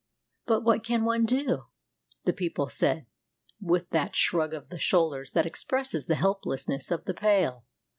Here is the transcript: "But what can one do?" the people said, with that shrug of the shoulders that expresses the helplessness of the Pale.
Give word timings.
"But 0.47 0.61
what 0.61 0.83
can 0.83 1.05
one 1.05 1.25
do?" 1.25 1.65
the 2.23 2.33
people 2.33 2.67
said, 2.69 3.05
with 3.61 3.91
that 3.91 4.15
shrug 4.15 4.51
of 4.51 4.69
the 4.69 4.79
shoulders 4.79 5.33
that 5.33 5.45
expresses 5.45 6.07
the 6.07 6.15
helplessness 6.15 6.89
of 6.89 7.05
the 7.05 7.13
Pale. 7.13 7.67